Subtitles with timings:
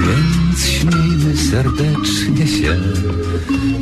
[0.00, 2.76] Więc śmiejmy serdecznie się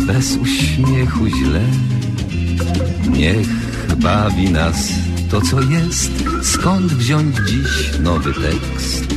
[0.07, 1.63] Bez uśmiechu źle.
[3.11, 3.49] Niech
[3.97, 4.93] bawi nas
[5.31, 6.11] to co jest.
[6.43, 9.09] Skąd wziąć dziś nowy tekst?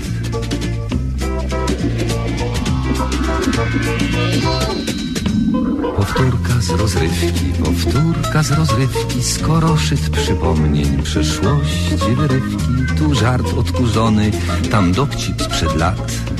[5.95, 14.31] Powtórka z rozrywki, powtórka z rozrywki, skoro szyt przypomnień przeszłości wyrywki, tu żart odkurzony,
[14.71, 16.11] tam dowcip sprzed lat,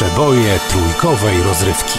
[0.00, 1.98] Przeboje trójkowej rozrywki.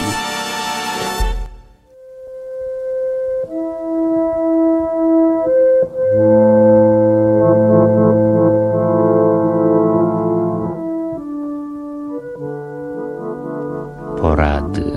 [14.22, 14.91] Porady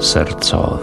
[0.00, 0.73] sercowe.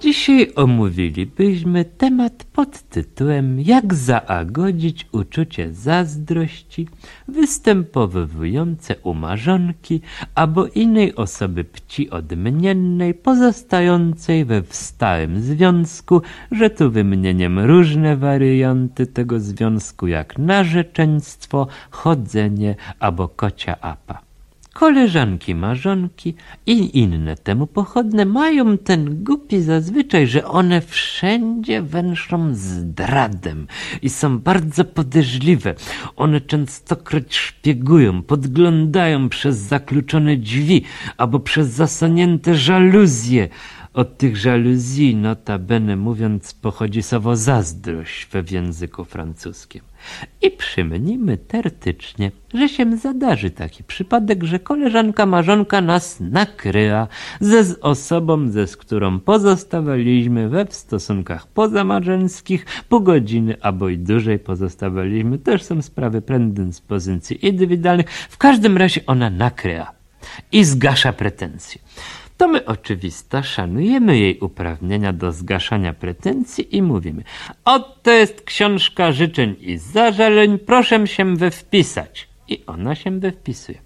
[0.00, 6.88] Dzisiaj omówilibyśmy temat pod tytułem Jak zaagodzić uczucie zazdrości
[7.28, 10.00] występowujące u marzonki
[10.34, 19.40] albo innej osoby pci odmiennej pozostającej we stałym związku, że tu wymienieniem różne warianty tego
[19.40, 24.27] związku jak narzeczeństwo, chodzenie albo kocia apa
[24.78, 26.34] koleżanki, marzonki
[26.66, 33.66] i inne temu pochodne mają ten głupi zazwyczaj, że one wszędzie węszą zdradem
[34.02, 35.74] i są bardzo podejrzliwe.
[36.16, 40.82] One częstokroć szpiegują, podglądają przez zakluczone drzwi
[41.16, 43.48] albo przez zasłonięte żaluzje.
[43.94, 49.82] Od tych żaluzji, notabene mówiąc, pochodzi słowo zazdrość w języku francuskim.
[50.42, 57.08] I przymnijmy tertycznie, że się zadarzy taki przypadek, że koleżanka marzonka nas nakryła
[57.40, 63.98] ze z osobą, ze z którą pozostawaliśmy we w stosunkach pozamarzeńskich pół godziny albo i
[63.98, 65.38] dłużej pozostawaliśmy.
[65.38, 68.10] Też są sprawy predyspozycji indywidualnych.
[68.10, 69.92] W każdym razie ona nakryła
[70.52, 71.80] i zgasza pretensje
[72.38, 77.22] to my oczywista szanujemy jej uprawnienia do zgaszania pretensji i mówimy
[77.64, 82.28] oto jest książka życzeń i zażaleń, proszę się we wpisać.
[82.48, 83.78] I ona się we wpisuje.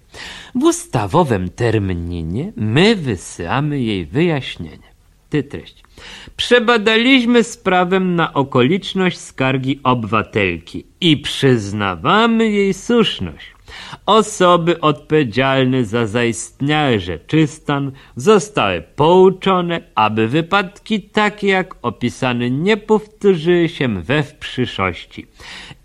[0.55, 4.93] W ustawowym terminie my wysyłamy jej wyjaśnienie.
[5.29, 5.83] Ty treść.
[6.37, 13.52] Przebadaliśmy sprawę na okoliczność skargi obywatelki i przyznawamy jej słuszność.
[14.05, 24.01] Osoby odpowiedzialne za zaistniały rzeczystan zostały pouczone, aby wypadki takie jak opisane nie powtórzyły się
[24.01, 25.27] we w przyszłości.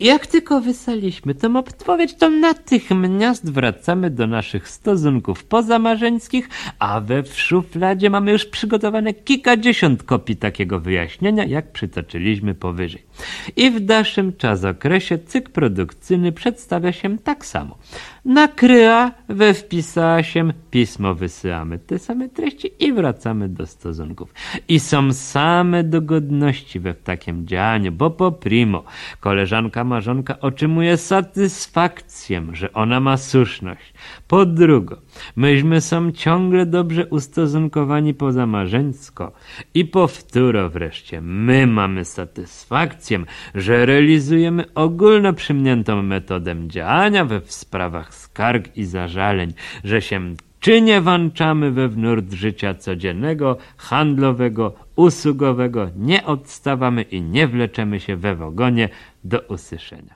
[0.00, 6.48] Jak tylko wysłaliśmy tą odpowiedź, to natychmiast wracamy do naszych stosunków pozamarzeńskich,
[6.78, 13.07] a we w szufladzie mamy już przygotowane kilkadziesiąt kopii takiego wyjaśnienia, jak przytoczyliśmy powyżej.
[13.56, 17.78] I w dalszym czasokresie cykl produkcyjny przedstawia się tak samo.
[18.24, 24.34] Nakryła, we wpisała się, pismo wysyłamy te same treści i wracamy do stosunków.
[24.68, 28.84] I są same dogodności we w takim działaniu, bo po primo,
[29.20, 33.94] koleżanka marzonka otrzymuje satysfakcję, że ona ma słuszność.
[34.28, 35.00] Po drugo,
[35.36, 39.32] myśmy są ciągle dobrze ustosunkowani pozamarzeńsko.
[39.74, 43.24] I powtóro wreszcie, my mamy satysfakcję,
[43.54, 49.52] że realizujemy ogólno przyjmniętą metodę działania we w sprawach skarg i zażaleń,
[49.84, 57.48] że się czy nie włączamy we wnurt życia codziennego, handlowego, usługowego, nie odstawamy i nie
[57.48, 58.88] wleczemy się we wogonie
[59.24, 60.14] do usłyszenia.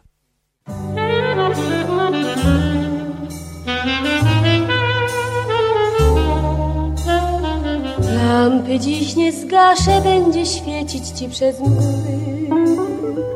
[8.16, 13.31] Lampy dziś nie zgaszę, będzie świecić ci przez mgły.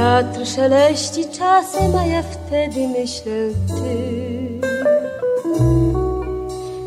[0.00, 3.32] Wiatr szeleści czasem, a ja wtedy myślę
[3.66, 4.60] ty.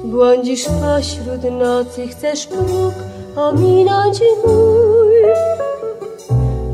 [0.04, 2.94] Błądzisz pośród nocy, chcesz próg
[3.36, 5.14] ominąć mój.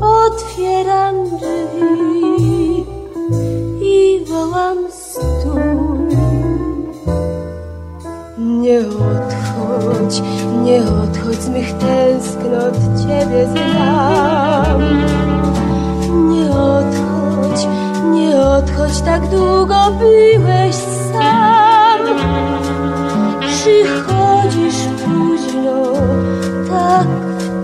[0.00, 2.86] Otwieram drzwi
[3.82, 6.16] i wołam stój.
[8.38, 10.22] Nie odchodź,
[10.62, 15.29] nie odchodź z mych tęsknot, Ciebie znam.
[18.12, 20.74] Nie odchodź, tak długo byłeś
[21.12, 22.00] sam.
[23.40, 25.82] Przychodzisz późno,
[26.70, 27.06] tak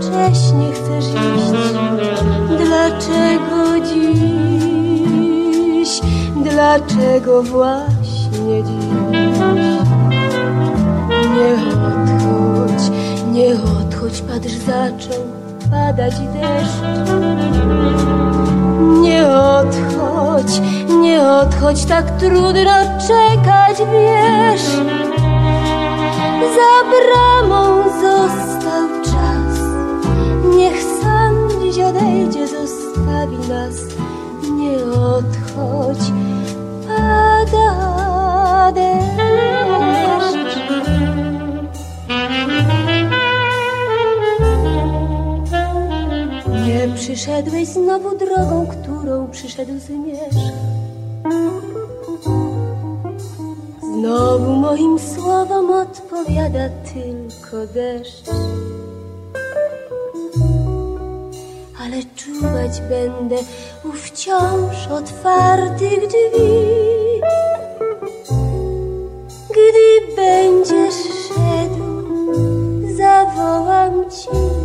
[0.01, 1.53] wcześnie chcesz iść.
[2.49, 5.91] Dlaczego dziś,
[6.37, 8.87] dlaczego właśnie dziś?
[11.35, 11.55] Nie
[11.87, 12.85] odchodź,
[13.33, 15.23] nie odchodź, patrz, zaczął
[15.71, 16.81] padać deszcz.
[19.27, 22.77] Nie odchodź, nie odchodź, tak trudno
[23.09, 24.63] czekać, wiesz.
[26.57, 29.61] Za bramą został czas,
[30.57, 33.75] niech sam dziś odejdzie, zostawi nas.
[34.57, 36.13] Nie odchodź,
[47.07, 50.53] przyszedłeś znowu drogą, którą przyszedł zmierzch.
[53.81, 58.31] Znowu moim słowom odpowiada tylko deszcz.
[61.81, 63.37] Ale czuwać będę
[63.85, 67.21] u wciąż otwartych drzwi.
[69.51, 70.95] Gdy będziesz
[71.29, 72.05] szedł,
[72.97, 74.56] zawołam ci.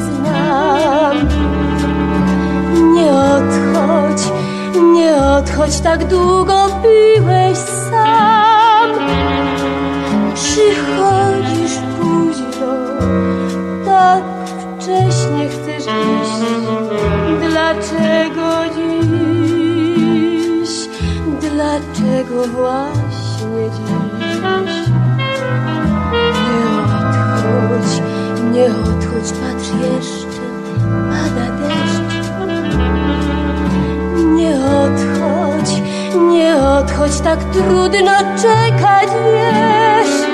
[0.00, 1.16] Znam.
[2.94, 4.22] Nie odchodź,
[4.94, 8.90] nie odchodź, tak długo byłeś sam.
[10.34, 12.74] Przychodzisz późno,
[13.84, 14.22] tak
[14.78, 16.40] wcześnie chcesz iść.
[17.50, 20.72] Dlaczego dziś,
[21.40, 24.05] dlaczego właśnie dziś?
[28.56, 30.40] Nie odchodź, patrz jeszcze,
[31.10, 32.30] pada deszcz.
[34.34, 35.82] Nie odchodź,
[36.32, 40.25] nie odchodź, tak trudno czekać, wiesz.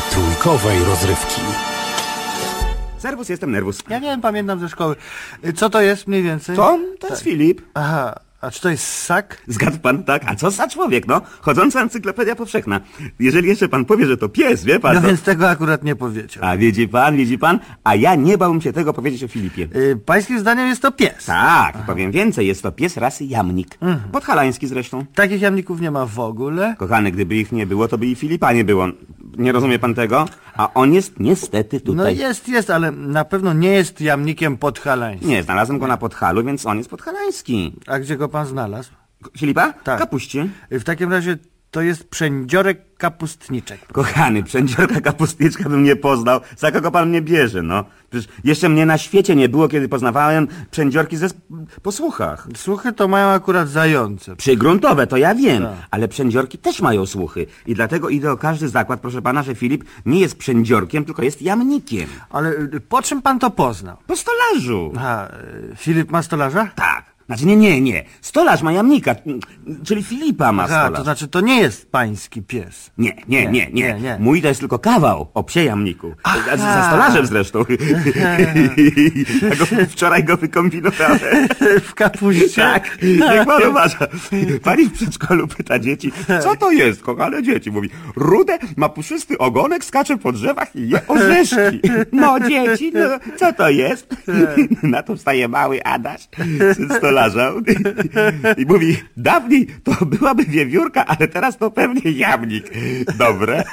[0.00, 1.40] Trójkowej rozrywki.
[2.98, 3.78] Serwus, jestem nerwus.
[3.88, 4.96] Ja wiem, pamiętam ze szkoły.
[5.44, 6.56] Y, Co to jest mniej więcej?
[6.56, 6.78] To?
[7.00, 7.60] To jest Filip.
[7.74, 9.42] Aha, A czy to jest ssak?
[9.46, 10.22] Zgadł pan, tak?
[10.26, 11.20] A co za człowiek, no?
[11.40, 12.80] Chodząca encyklopedia powszechna.
[13.20, 15.06] Jeżeli jeszcze pan powie, że to pies, wie pan, No to...
[15.06, 16.44] więc tego akurat nie powiedział.
[16.44, 17.58] A widzi pan, widzi pan?
[17.84, 19.68] A ja nie bałbym się tego powiedzieć o Filipie.
[19.76, 21.24] Y, pańskim zdaniem jest to pies.
[21.24, 23.68] Tak, powiem więcej, jest to pies rasy jamnik.
[23.80, 24.10] Mhm.
[24.12, 25.04] Podhalański zresztą.
[25.14, 26.74] Takich jamników nie ma w ogóle.
[26.78, 28.88] Kochany, gdyby ich nie było, to by i Filipa nie było.
[29.36, 30.26] Nie rozumie pan tego?
[30.56, 32.16] A on jest niestety No tutaj.
[32.16, 35.28] jest, jest, ale na pewno nie jest jamnikiem podhalańskim.
[35.28, 37.72] Nie, znalazłem go na Podhalu, więc on jest podhalański.
[37.86, 38.90] A gdzie go pan znalazł?
[39.38, 39.72] Filipa?
[39.72, 39.98] Tak.
[39.98, 40.48] Kapuście.
[40.70, 41.36] W takim razie
[41.76, 43.86] to jest przędziorek kapustniczek.
[43.92, 46.40] Kochany, przędziorka kapustniczka bym nie poznał.
[46.56, 47.84] Za kogo pan mnie bierze, no?
[48.10, 51.40] Przecież jeszcze mnie na świecie nie było, kiedy poznawałem przędziorki ze sp-
[51.82, 52.48] posłuchach.
[52.56, 54.36] Słuchy to mają akurat zające.
[54.36, 55.74] Przygruntowe, to ja wiem, Tak.
[55.90, 57.46] ale przędziorki też mają słuchy.
[57.66, 61.42] I dlatego idę o każdy zakład, proszę pana, że Filip nie jest przędziorkiem, tylko jest
[61.42, 62.08] jamnikiem.
[62.30, 63.96] Ale y, po czym pan to poznał?
[64.06, 64.92] Po stolarzu.
[64.96, 65.28] Aha,
[65.72, 66.70] y, Filip ma stolarza?
[66.74, 67.15] Tak.
[67.26, 68.04] Znaczy nie, nie, nie.
[68.20, 69.40] Stolarz ma jamnika, mm,
[69.84, 70.98] czyli Filipa ma Aha, stolarz.
[70.98, 72.90] to znaczy to nie jest pański pies.
[72.98, 74.16] Nie, nie, nie, nie, nie, nie.
[74.20, 76.14] Mój to jest tylko kawał o psie jamniku.
[76.22, 77.58] A, Za stolarzem zresztą.
[79.50, 81.18] ja go, wczoraj go wykombinowałem.
[81.88, 82.62] w kapuście?
[82.62, 83.98] Tak, niech pan uważa.
[84.62, 87.70] Pani w przedszkolu pyta dzieci, co to jest, kochane dzieci?
[87.70, 91.80] Mówi, rude, ma puszysty ogonek, skacze po drzewach i je orzeszki.
[92.12, 93.00] No dzieci, no
[93.36, 94.06] co to jest?
[94.82, 96.28] Na to wstaje mały Adaś,
[96.74, 97.52] syn stolarza
[98.56, 102.70] i mówi, dawniej to byłaby wiewiórka, ale teraz to pewnie jamnik.
[103.18, 103.64] Dobre?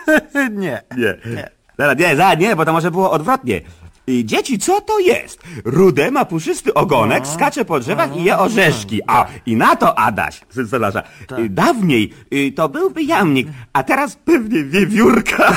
[0.50, 0.82] nie.
[0.96, 1.50] Nie.
[1.78, 3.60] Zaraz, nie, za, nie, bo to może było odwrotnie.
[4.06, 5.42] I dzieci, co to jest?
[5.64, 9.00] Rude ma puszysty ogonek, skacze po drzewach i je orzeszki.
[9.06, 11.02] A, i na to Adaś, syn stolarza.
[11.38, 15.56] y, Dawniej y, to byłby jamnik, a teraz pewnie wiewiórka.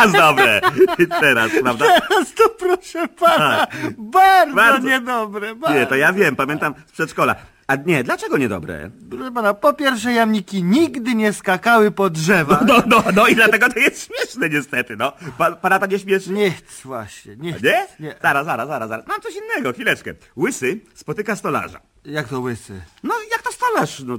[0.00, 0.60] teraz dobre.
[1.20, 1.84] Teraz, prawda?
[2.08, 3.66] Teraz to proszę pana,
[3.98, 4.88] bardzo, Bardzo.
[4.88, 5.54] niedobre.
[5.54, 5.78] Bardzo.
[5.78, 7.34] Nie, to ja wiem, pamiętam z przedszkola.
[7.66, 8.90] A nie, dlaczego niedobre?
[9.10, 12.60] Proszę pana, po pierwsze jamniki nigdy nie skakały po drzewach.
[12.66, 15.12] No, no, no i dlatego to jest śmieszne niestety, no.
[15.38, 16.30] Pa, pana to nie śmieszy?
[16.30, 17.62] Nic właśnie, nic.
[17.62, 17.86] Nie?
[18.00, 18.14] nie.
[18.22, 19.06] Zaraz, zaraz, zaraz, zaraz.
[19.06, 20.14] Mam coś innego, chwileczkę.
[20.36, 21.80] Łysy spotyka stolarza.
[22.04, 22.80] Jak to łysy?
[23.02, 24.00] No, jak to stolarz?
[24.06, 24.18] No,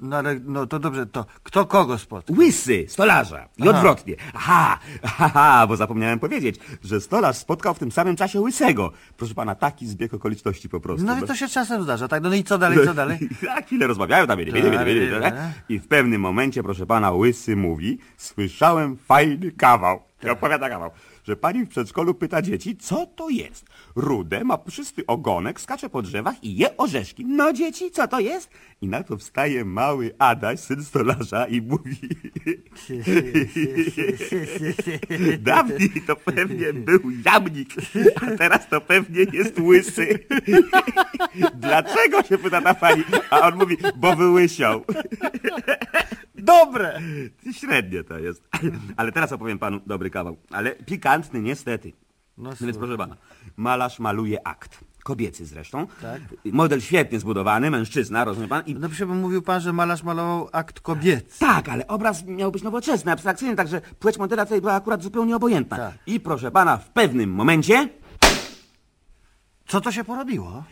[0.00, 2.32] No ale, no to dobrze, to kto kogo spotka?
[2.38, 3.48] łysy stolarza.
[3.58, 3.70] I Aha.
[3.70, 4.14] odwrotnie.
[4.34, 8.92] Aha, aha, bo zapomniałem powiedzieć, że stolarz spotkał w tym samym czasie łysego.
[9.16, 11.06] Proszę pana, taki zbieg okoliczności po prostu.
[11.06, 12.22] No i to się czasem zdarza, tak?
[12.22, 13.18] No i co dalej, co dalej?
[13.56, 15.34] A chwilę rozmawiają tam, mieli, mieli, mieli, Tak.
[15.68, 20.02] I w pewnym momencie, proszę pana, łysy mówi, słyszałem fajny kawał.
[20.24, 20.90] I opowiada kawał,
[21.24, 23.66] że pani w przedszkolu pyta dzieci, co to jest?
[23.96, 27.24] Rude, ma puszysty ogonek, skacze po drzewach i je orzeszki.
[27.24, 28.50] No dzieci, co to jest?
[28.80, 31.96] I na to wstaje mały Adaś, syn stolarza i mówi...
[35.38, 37.68] Dawniej to pewnie był jamnik,
[38.22, 40.18] a teraz to pewnie jest łysy.
[41.54, 43.04] Dlaczego się pyta ta pani?
[43.30, 44.84] A on mówi, bo wyłysiał.
[46.34, 47.00] Dobre!
[47.52, 48.48] Średnie to jest.
[48.96, 50.36] Ale teraz opowiem panu dobry kawał.
[50.50, 50.74] Ale
[51.10, 51.92] pikantny niestety.
[52.38, 53.16] No Więc proszę pana,
[53.56, 54.84] malarz maluje akt.
[55.04, 55.86] Kobiecy zresztą.
[56.02, 56.20] Tak.
[56.44, 58.62] Model świetnie zbudowany, mężczyzna, rozumie pan?
[58.66, 61.38] I No przecież mówił pan, że malarz malował akt kobiecy.
[61.38, 65.76] Tak, ale obraz miał być nowoczesny, abstrakcyjny, także płeć modela tutaj była akurat zupełnie obojętna.
[65.76, 65.94] Tak.
[66.06, 67.88] I proszę pana, w pewnym momencie
[69.68, 70.64] Co to się porobiło?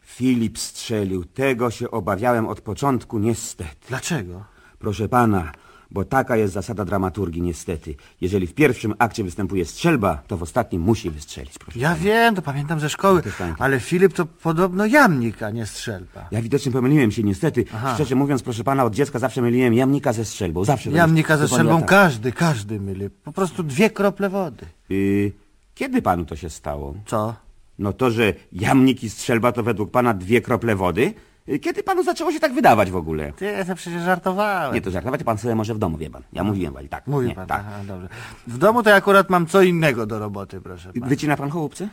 [0.00, 1.24] Filip strzelił.
[1.24, 3.88] Tego się obawiałem od początku, niestety.
[3.88, 4.44] Dlaczego?
[4.78, 5.52] Proszę pana,
[5.90, 7.94] bo taka jest zasada dramaturgii, niestety.
[8.20, 11.78] Jeżeli w pierwszym akcie występuje strzelba, to w ostatnim musi wystrzelić, proszę.
[11.78, 13.62] Ja wiem, to pamiętam ze szkoły, Też pamiętam.
[13.64, 16.28] ale Filip to podobno jamnik, a nie strzelba.
[16.30, 17.64] Ja widocznie pomyliłem się, niestety.
[17.74, 17.94] Aha.
[17.94, 20.64] Szczerze mówiąc, proszę pana, od dziecka zawsze myliłem jamnika ze strzelbą.
[20.64, 20.90] Zawsze.
[20.90, 21.88] Jamnika ze strzelbą tak.
[21.88, 23.10] każdy, każdy myli.
[23.10, 24.66] Po prostu dwie krople wody.
[24.90, 25.32] Y,
[25.74, 26.94] kiedy panu to się stało?
[27.06, 27.34] Co?
[27.78, 31.14] No to, że jamnik i strzelba to według pana dwie krople wody?
[31.62, 33.32] Kiedy panu zaczęło się tak wydawać w ogóle?
[33.32, 34.74] Ty, ja to przecież żartowałem.
[34.74, 36.22] Nie, to żartować pan sobie może w domu, wie pan.
[36.32, 37.06] Ja mówiłem wali, tak.
[37.06, 37.60] Mówi nie, pan, tak.
[37.60, 38.08] aha, dobrze.
[38.46, 41.06] W domu to ja akurat mam co innego do roboty, proszę pana.
[41.06, 41.88] Wycina pan chołupce?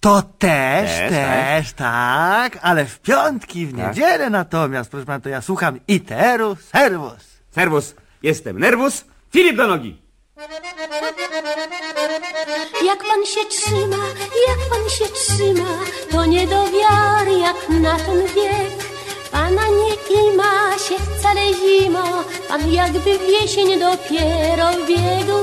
[0.00, 3.88] To też, Też, też, tak, ale w piątki, w Tak.
[3.88, 7.36] niedzielę natomiast, proszę pana, to ja słucham iteru servus.
[7.50, 9.04] Serwus, jestem nerwus.
[9.32, 10.02] Filip do nogi.
[12.86, 13.96] Jak pan się trzyma,
[14.48, 15.68] jak pan się trzyma,
[16.10, 18.85] to nie do wiary jak na ten wiek.
[19.36, 19.94] Pana nie
[20.28, 25.40] ima się wcale zima, pan jakby w jesień dopiero biegł.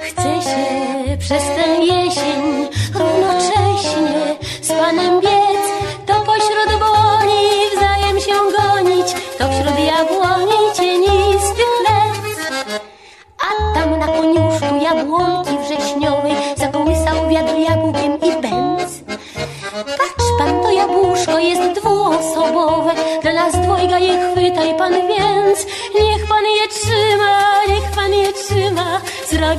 [0.00, 5.64] Chce się przez tę jesień równocześnie z panem biec,
[6.06, 7.44] to pośród błoni
[7.76, 9.06] wzajem się gonić,
[9.38, 12.36] to wśród jabłoni cienistych lec.
[13.38, 15.45] A tam na koniuszku jabłonki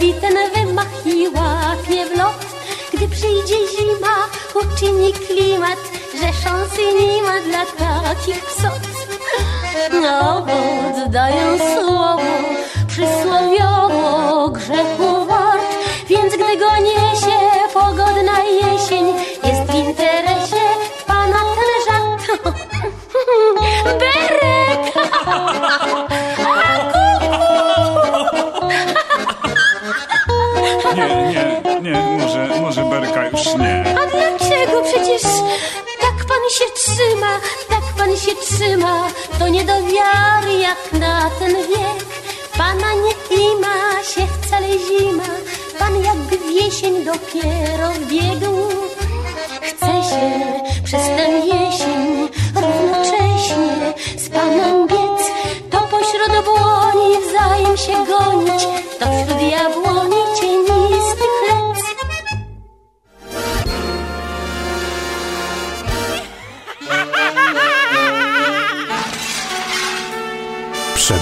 [0.08, 0.47] zrobi ten
[32.38, 33.86] może, może Berka już nie.
[33.90, 34.82] A dlaczego?
[34.82, 35.22] Przecież
[36.02, 37.40] tak pan się trzyma,
[37.70, 39.08] tak pan się trzyma.
[39.40, 42.06] To nie do wiary jak na ten wiek.
[42.58, 45.24] Pana nie ima się wcale zima.
[45.80, 48.56] Pan jakby w jesień dopiero wbiegł.
[49.62, 50.32] Chce się
[50.84, 55.28] przez tę jesień równocześnie z panem biec.
[55.70, 58.64] To pośród błoni wzajem się gonić.
[59.00, 59.87] To wśród jabłoni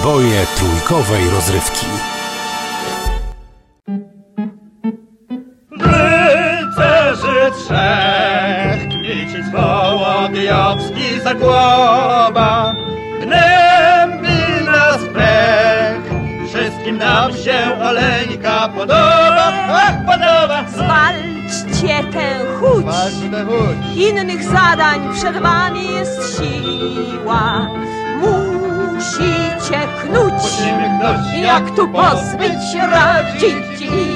[0.06, 1.86] Przeboje trójkowej rozrywki.
[5.72, 12.74] Rycerzy trzech, kmicic woła, diabski zagłoba,
[13.22, 16.04] gnębi nas pech,
[16.50, 20.66] wszystkim nam się oleńka podoba, ach, podoba!
[20.68, 22.86] Zwalczcie tę chuć.
[23.96, 27.68] Innych zadań przed wami jest siła.
[29.70, 34.15] Knuć, knuć, jak tu pozbyć radzidziła.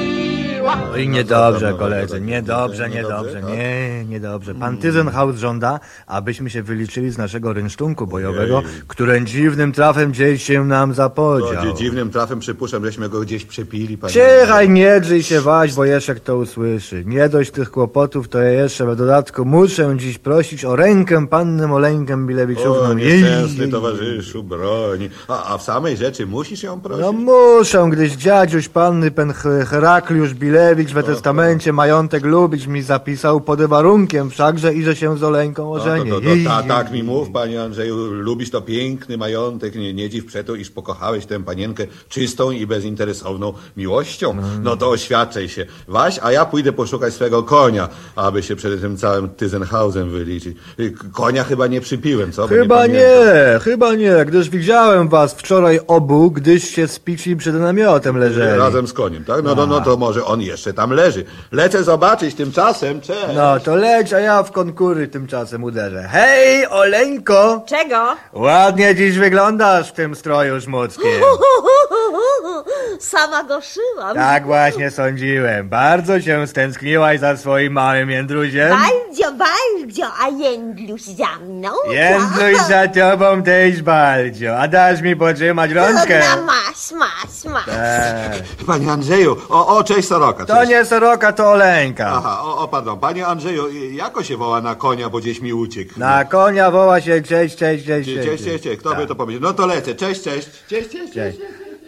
[0.94, 4.54] Oj, niedobrze, koledzy, niedobrze, niedobrze, nie, niedobrze.
[4.54, 10.64] Pan Tyzenhaus żąda, abyśmy się wyliczyli z naszego rynsztunku bojowego, który dziwnym trafem gdzieś się
[10.64, 11.62] nam zapodział.
[11.74, 14.12] Dzi- Dziwnym trafem przypuszczam, żeśmy go gdzieś przepili, panie.
[14.12, 17.02] Ciechaj, nie drzyj się waś, bo Jeszek to usłyszy.
[17.06, 21.66] Nie dość tych kłopotów, to ja jeszcze w dodatku muszę dziś prosić o rękę panny
[21.68, 22.88] Moleńkę Bilewiczówną.
[22.90, 25.10] O, Jej, nieszczęsny towarzyszu, broni.
[25.28, 27.00] A, a w samej rzeczy musisz ją prosić?
[27.02, 30.59] No muszę, gdyś dziadziuś panny pen Her- Herakliusz Bilewicz
[30.94, 35.70] we testamencie majątek lubić mi zapisał pod warunkiem wszakże i że się z Oleńką No,
[35.70, 36.10] ożenię.
[36.10, 40.10] to, to, to, ta, tak mi mów, panie Andrzeju, lubisz to piękny majątek, nie, nie
[40.10, 44.30] dziw przeto, iż pokochałeś tę panienkę czystą i bezinteresowną miłością.
[44.30, 44.44] Mm.
[44.62, 45.66] No to oświadczaj się.
[45.88, 50.56] Waś, a ja pójdę poszukać swego konia, aby się przed tym całym Tyzenhausem wyliczyć.
[50.80, 52.46] Y, Konia chyba nie przypiłem, co?
[52.46, 53.02] Chyba pamiętam.
[53.02, 58.58] nie, chyba nie, gdyż widziałem was wczoraj obu, gdyście spici przed namiotem leżeli.
[58.58, 59.44] Razem z koniem, tak?
[59.44, 61.24] No, no, no to może on jeszcze tam leży.
[61.52, 63.20] Lecę zobaczyć tymczasem, cześć.
[63.34, 66.08] No to leć, a ja w konkury tymczasem uderzę.
[66.12, 67.64] Hej, Oleńko!
[67.66, 68.16] Czego?
[68.32, 71.10] Ładnie dziś wyglądasz w tym stroju szmuckim.
[73.00, 74.14] Sama doszyłam.
[74.14, 75.68] Tak właśnie sądziłem.
[75.68, 78.70] Bardzo się stęskniłaś za swoim małym Jędruziem.
[78.70, 81.68] Bardzo, bardzo, a Jędluś za mną?
[81.90, 84.58] Jędruś za tobą też bardzo.
[84.58, 86.22] A dasz mi potrzymać rączkę?
[86.36, 87.64] No masz, masz, masz.
[87.66, 88.66] Tak.
[88.66, 90.44] Panie Andrzeju, o, o, cześć Soroka.
[90.46, 90.70] To Cześć.
[90.70, 92.12] nie soroka, to Oleńka.
[92.16, 92.98] Aha, o, o, pardon.
[93.00, 95.92] Panie Andrzeju, y, jako się woła na konia, bo gdzieś mi uciekł?
[95.96, 98.80] Na konia woła się cześć, cześć, cześć, Cześć, cześć, cześć, cześć.
[98.80, 99.42] Kto by to powiedział?
[99.42, 99.94] No to lecę.
[99.94, 100.48] Cześć, cześć.
[100.68, 101.38] Cześć, cześć, cześć.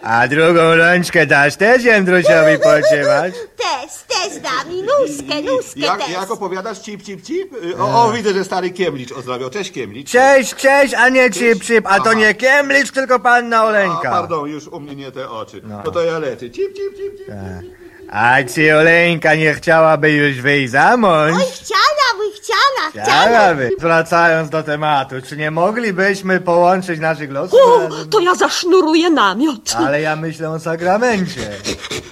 [0.02, 3.34] A drugą rączkę dasz też Jędrusiowi potrzymać?
[3.56, 6.10] Też, też da mi nóżkę, nóżkę Jak, też.
[6.10, 7.52] jak opowiadasz cip, cip, cip?
[7.64, 9.50] Y, O, o, widzę, że stary Kiemlicz ozdrawiał.
[9.50, 10.10] Cześć Kiemlicz.
[10.10, 12.14] Cześć, cześć, a nie cip, cip, a to Aha.
[12.14, 14.10] nie Kiemlicz, tylko panna A, Oleńka.
[14.10, 15.60] pardon, już u mnie nie te oczy.
[15.64, 16.50] No, to ja lecę.
[16.50, 17.81] Cip, cip, cip, cip.
[18.14, 21.32] A czy Oleńka nie chciałaby już wyjść za mąż?
[21.32, 23.22] Oj, chciałaby, chciała, chciała.
[23.22, 23.70] Chciałaby.
[23.78, 27.60] Wracając do tematu, czy nie moglibyśmy połączyć naszych losów?
[27.64, 29.74] O, to ja zasznuruję namiot.
[29.76, 31.50] Ale ja myślę o sakramencie.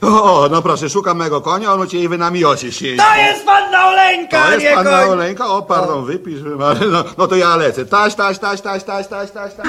[0.03, 2.97] O, no proszę, szukam mego konia, on u ciebie w namiocie siedzi.
[2.97, 5.09] To jest panna Oleńka, To jest nie panna koń!
[5.09, 5.47] Oleńka?
[5.47, 7.87] O, pardon, wypisz, ale no, no to ja lecę.
[7.87, 9.67] Taś, taś, taś, taś, taś, taś, taś, taś.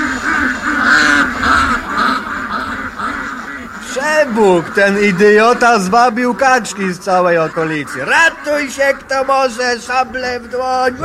[3.91, 8.05] Przebóg, ten idiota zwabił kaczki z całej okolicy.
[8.05, 10.95] Ratuj się, kto może, szable w dłoń.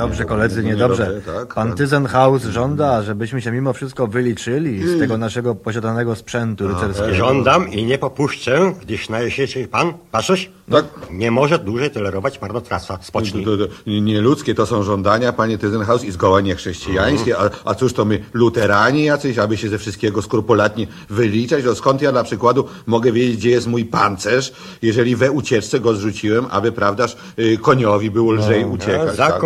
[0.00, 1.20] Niedobrze koledzy, niedobrze.
[1.26, 1.76] Tak, Pan tak.
[1.76, 7.14] Tyzenhaus żąda, żebyśmy się mimo wszystko wyliczyli z tego naszego posiadanego sprzętu rycerskiego.
[7.14, 10.50] Żądam i nie popuszczę, gdyż najesiecie pan, patrzysz?
[10.70, 10.84] Tak.
[11.10, 12.98] Nie może dłużej tolerować marnotrawstwa.
[13.02, 13.46] Spocznij.
[13.86, 17.38] Nieludzkie to są żądania, panie Tyzenhaus, i zgoła niechrześcijańskie.
[17.38, 21.64] A, a cóż to my, luterani jacyś, aby się ze wszystkiego skrupulatnie wyliczać?
[21.64, 25.94] No skąd ja na przykładu mogę wiedzieć, gdzie jest mój pancerz, jeżeli we ucieczce go
[25.94, 29.16] zrzuciłem, aby, prawdaż, y, koniowi było lżej uciekać.
[29.16, 29.40] tak,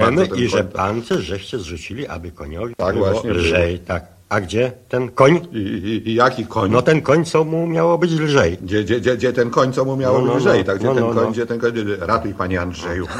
[0.00, 3.42] bardzo, ten i że pancerz żeście zrzucili, aby koniowi Tak było właśnie było.
[3.42, 3.78] lżej.
[3.78, 4.14] Tak.
[4.28, 5.40] A gdzie ten koń?
[5.52, 6.70] I, i, I jaki koń?
[6.70, 8.58] No ten koń, co mu miało być lżej.
[8.62, 10.64] Gdzie, gdzie, gdzie, gdzie ten koń, co mu miało No, no, lżej, no.
[10.64, 10.78] tak?
[10.78, 11.30] Gdzie No, ten no, koń, no.
[11.30, 11.72] gdzie ten koń...
[12.00, 13.06] Ratuj, panie Andrzeju.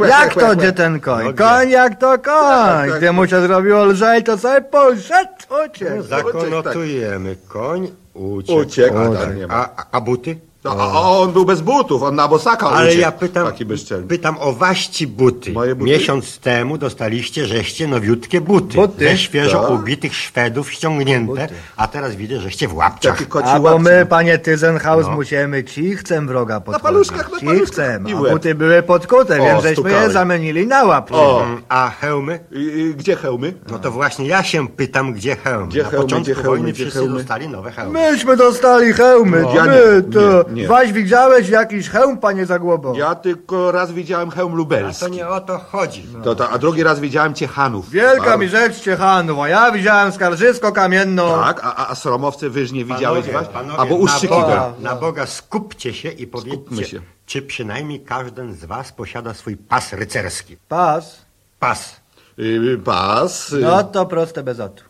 [0.08, 1.34] Jak to, gdzie ten koń?
[1.34, 2.90] Koń jak to koń.
[2.98, 5.30] Gdy mu się zrobiło lżej, to sobie poszedł,
[5.66, 6.02] uciekł.
[6.02, 7.36] Zakonotujemy.
[7.48, 8.58] Koń uciekł.
[8.60, 9.50] Uciekł, tak, tak.
[9.50, 10.36] a- a buty?
[10.64, 13.00] No, a, a on był bez butów, on na bosaka Ale uciekł.
[13.00, 14.06] ja pytam, Taki bezczelny.
[14.06, 15.52] pytam o waści buty.
[15.52, 15.90] Moje buty?
[15.90, 18.76] Miesiąc temu dostaliście żeście nowiutkie buty.
[18.76, 19.04] Buty?
[19.08, 19.70] Ze świeżo Tak.
[19.70, 23.16] ubitych Szwedów ściągnięte, a teraz widzę, żeście w łapciach.
[23.18, 25.12] Taki koci A bo my, panie Tyzenhaus, No.
[25.12, 26.82] musimy cichcem wroga podchodzić.
[26.82, 27.58] paluszkach, na paluszkach.
[27.58, 30.12] Cichcem, I a buty były podkute, O, więc żeśmy je stukałeś.
[30.12, 31.14] zamienili na łapki.
[31.14, 31.42] O.
[31.44, 32.40] Mm, A hełmy?
[32.52, 33.52] I, i, gdzie hełmy?
[33.70, 35.66] No to właśnie ja się pytam, gdzie hełmy.
[35.68, 37.18] Gdzie Na hełmy, początku gdzie hełmy, wojny gdzie wszyscy hełmy?
[37.18, 38.10] dostali nowe hełmy.
[38.12, 40.49] Myśmy dostali hełmy, Ja nie, my to.
[40.50, 40.68] Nie.
[40.68, 42.92] Waś widziałeś jakiś hełm, panie Zagłobo?
[42.96, 45.00] Ja tylko raz widziałem hełm A lubelski.
[45.04, 46.06] to nie o to chodzi.
[46.24, 47.90] To, to, a drugi raz widziałem Ciechanów.
[47.90, 51.38] Wielka A- mi rzecz Ciechanów, a ja widziałem skarżysko kamienno.
[51.42, 53.48] Tak, a, a, a Sromowce wyżnie widziałeś Panowie, was?
[53.48, 54.40] panowie, Albo na uszczykiwa.
[54.40, 57.00] Boga, na Boga skupcie się i powiedzcie, się.
[57.26, 60.56] czy przynajmniej każdy z was posiada swój pas rycerski.
[60.68, 61.18] Pas.
[61.58, 61.99] Pas.
[62.40, 63.54] Y, pas.
[63.60, 64.84] No to proste bez otu.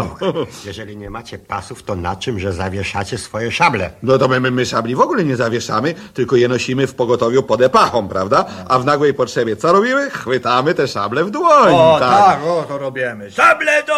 [0.66, 3.90] Jeżeli nie macie pasów, to na czym, że zawieszacie swoje szable?
[4.02, 7.42] No to my, my, my szabli w ogóle nie zawieszamy, tylko je nosimy w pogotowiu
[7.42, 8.44] pod epachą, prawda?
[8.68, 10.10] A w nagłej potrzebie co robimy?
[10.10, 11.74] Chwytamy te szable w dłoń.
[11.74, 13.30] O, tak, o, to robimy.
[13.30, 13.94] Szable do...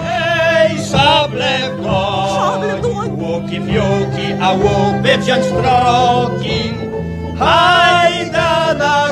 [0.00, 6.74] Hej, szable w dłoń, łuki fiuki, a łupy wziąć w troki.
[7.38, 9.09] Hajda na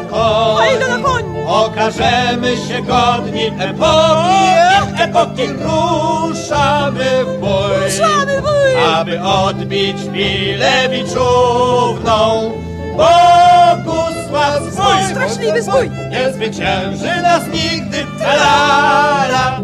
[0.69, 1.25] Hajda na koń!
[1.49, 7.85] okażemy się godni epoki, epoki ruszamy w bój.
[7.85, 8.85] Ruszamy w bój!
[8.95, 12.53] Aby odbić chwilę wiczówną,
[12.97, 15.91] Bogusław swój, Straszliwy zbój!
[16.11, 18.07] nie zwycięży nas nigdy.
[18.21, 19.27] La, la.
[19.29, 19.58] La,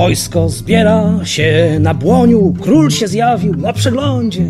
[0.00, 4.44] Wojsko zbiera się na błoniu, król się zjawił na przeglądzie.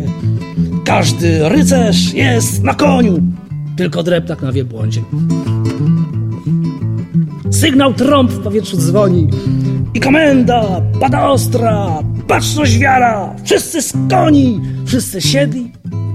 [0.85, 3.21] Każdy rycerz jest na koniu,
[3.77, 5.01] tylko dreptak na wielbłądzie.
[7.49, 9.27] Sygnał trąb w powietrzu dzwoni
[9.93, 15.71] i komenda pada ostra, baczność wiara, wszyscy z koni, wszyscy siedli,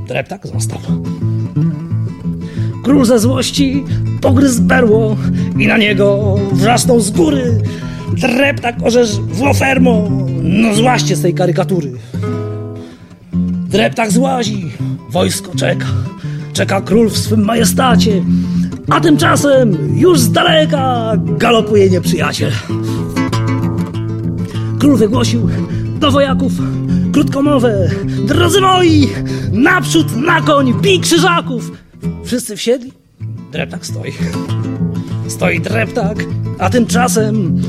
[0.08, 0.78] dreptak został.
[2.84, 3.84] Król ze złości
[4.20, 5.16] pogryzł berło
[5.58, 7.62] i na niego wrzasnął z góry.
[8.16, 10.08] Dreptak orzesz Włofermo,
[10.42, 11.92] no złaście z tej karykatury.
[13.68, 14.72] Dreptak złazi,
[15.10, 15.86] wojsko czeka,
[16.52, 18.22] czeka król w swym majestacie,
[18.88, 22.52] a tymczasem już z daleka galopuje nieprzyjaciel.
[24.78, 25.48] Król wygłosił
[26.00, 26.52] do wojaków
[27.12, 27.90] krótką mowę.
[28.26, 29.08] Drodzy moi,
[29.52, 31.72] naprzód na koń, bij krzyżaków.
[32.24, 32.92] Wszyscy wsiedli,
[33.52, 34.12] dreptak stoi.
[35.28, 36.18] Stoi dreptak,
[36.58, 37.62] a tymczasem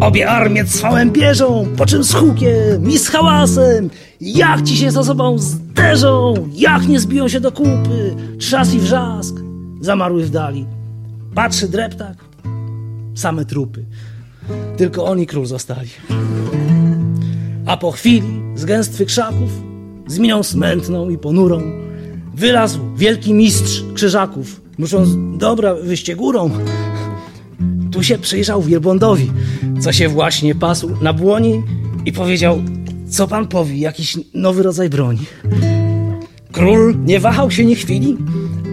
[0.00, 5.04] obie armie cwałem bieżą, po czym z hukiem i z hałasem, jak ci się ze
[5.04, 9.34] sobą zderzą, jak nie zbiją się do kupy, trzask i wrzask,
[9.80, 10.66] zamarły w dali.
[11.34, 12.24] Patrzy dreptak,
[13.14, 13.84] same trupy,
[14.76, 15.90] tylko oni król zostali.
[17.66, 19.50] A po chwili z gęstwy krzaków,
[20.06, 21.62] z miną smętną i ponurą,
[22.34, 26.50] wylazł wielki mistrz krzyżaków, musząc dobra wyjście górą.
[27.96, 29.30] Tu się przyjrzał wielbłądowi,
[29.80, 31.62] co się właśnie pasł na błoni
[32.04, 32.62] i powiedział,
[33.08, 35.20] co pan powie, jakiś nowy rodzaj broni.
[36.52, 38.16] Król nie wahał się ni chwili,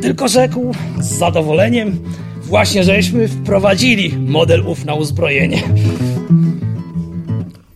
[0.01, 1.99] tylko rzekł z zadowoleniem,
[2.41, 5.63] właśnie żeśmy wprowadzili model ów na uzbrojenie.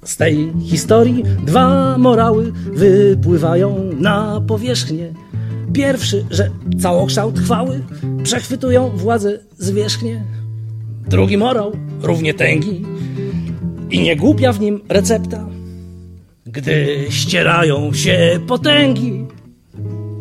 [0.04, 5.14] Z tej historii dwa morały wypływają na powierzchnię.
[5.74, 6.50] Pierwszy, że
[6.82, 7.84] całokształt chwały
[8.24, 10.24] przechwytują władzę zwierzchnię.
[11.08, 12.86] Drugi morał, równie tęgi
[13.92, 15.50] i nie głupia w nim recepta.
[16.46, 19.26] Gdy ścierają się potęgi,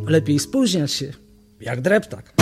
[0.06, 1.12] lepiej spóźniać się
[1.60, 2.35] jak dreptak.